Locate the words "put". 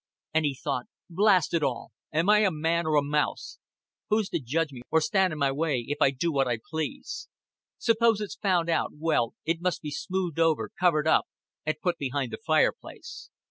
11.83-11.99